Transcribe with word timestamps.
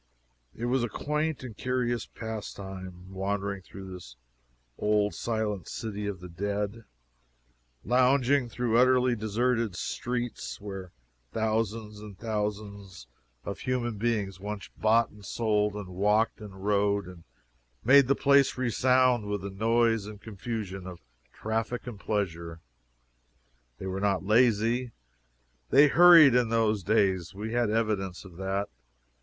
It 0.55 0.65
was 0.65 0.83
a 0.83 0.89
quaint 0.89 1.43
and 1.43 1.55
curious 1.55 2.07
pastime, 2.07 3.11
wandering 3.13 3.61
through 3.61 3.93
this 3.93 4.15
old 4.79 5.13
silent 5.13 5.67
city 5.67 6.07
of 6.07 6.21
the 6.21 6.27
dead 6.27 6.85
lounging 7.85 8.49
through 8.49 8.79
utterly 8.79 9.15
deserted 9.15 9.75
streets 9.75 10.59
where 10.59 10.91
thousands 11.33 11.99
and 11.99 12.17
thousands 12.17 13.05
of 13.45 13.59
human 13.59 13.99
beings 13.99 14.39
once 14.39 14.69
bought 14.75 15.11
and 15.11 15.23
sold, 15.23 15.75
and 15.75 15.89
walked 15.89 16.41
and 16.41 16.65
rode, 16.65 17.05
and 17.05 17.23
made 17.83 18.07
the 18.07 18.15
place 18.15 18.57
resound 18.57 19.27
with 19.27 19.41
the 19.41 19.51
noise 19.51 20.07
and 20.07 20.19
confusion 20.19 20.87
of 20.87 20.99
traffic 21.31 21.85
and 21.85 21.99
pleasure. 21.99 22.59
They 23.77 23.85
were 23.85 24.01
not 24.01 24.25
lazy. 24.25 24.93
They 25.69 25.89
hurried 25.89 26.33
in 26.33 26.49
those 26.49 26.81
days. 26.81 27.35
We 27.35 27.53
had 27.53 27.69
evidence 27.69 28.25
of 28.25 28.37
that. 28.37 28.67